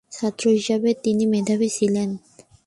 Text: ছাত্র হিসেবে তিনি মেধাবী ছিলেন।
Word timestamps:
ছাত্র 0.11 0.43
হিসেবে 0.49 0.89
তিনি 1.03 1.23
মেধাবী 1.25 1.69
ছিলেন। 1.69 2.09